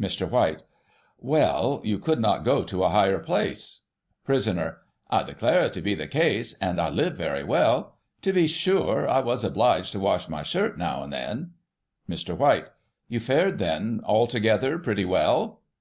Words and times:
Mr. 0.00 0.30
White: 0.30 0.62
Well, 1.18 1.80
you 1.82 1.98
could 1.98 2.20
not 2.20 2.44
go 2.44 2.62
to 2.62 2.84
a 2.84 2.88
higher 2.90 3.18
place. 3.18 3.80
Prisoner: 4.24 4.76
I 5.10 5.24
declare 5.24 5.64
it 5.64 5.72
to 5.72 5.80
be 5.82 5.96
the 5.96 6.06
case, 6.06 6.54
and 6.60 6.80
I 6.80 6.88
lived 6.88 7.16
very 7.16 7.42
well. 7.42 7.96
To 8.20 8.32
be 8.32 8.46
sure, 8.46 9.08
I 9.08 9.18
was 9.18 9.42
obliged 9.42 9.90
to 9.94 9.98
wash 9.98 10.28
my 10.28 10.44
shirt 10.44 10.78
now 10.78 11.02
and 11.02 11.12
then. 11.12 11.54
Mr. 12.08 12.38
White: 12.38 12.68
You 13.08 13.18
fared, 13.18 13.58
then, 13.58 14.00
altogether, 14.04 14.78
pretty 14.78 15.04
well 15.04 15.62